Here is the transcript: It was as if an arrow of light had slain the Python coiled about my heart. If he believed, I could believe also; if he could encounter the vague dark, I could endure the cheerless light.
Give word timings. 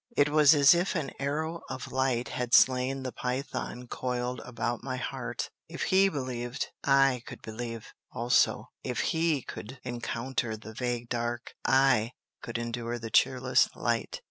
It 0.17 0.29
was 0.29 0.55
as 0.55 0.73
if 0.73 0.95
an 0.95 1.11
arrow 1.19 1.61
of 1.69 1.91
light 1.91 2.29
had 2.29 2.55
slain 2.55 3.03
the 3.03 3.11
Python 3.11 3.87
coiled 3.87 4.39
about 4.39 4.83
my 4.83 4.97
heart. 4.97 5.51
If 5.69 5.83
he 5.93 6.09
believed, 6.09 6.69
I 6.83 7.21
could 7.27 7.43
believe 7.43 7.93
also; 8.11 8.71
if 8.83 8.99
he 9.13 9.43
could 9.43 9.79
encounter 9.83 10.57
the 10.57 10.73
vague 10.73 11.07
dark, 11.09 11.53
I 11.63 12.13
could 12.41 12.57
endure 12.57 12.97
the 12.97 13.11
cheerless 13.11 13.69
light. 13.75 14.19